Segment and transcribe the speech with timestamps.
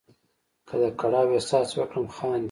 [0.67, 2.39] که د کړاو احساس وکړم خاندې.